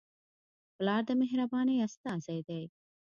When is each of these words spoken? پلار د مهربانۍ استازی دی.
پلار 0.75 1.01
د 1.09 1.09
مهربانۍ 1.21 1.75
استازی 1.87 2.39
دی. 2.47 2.63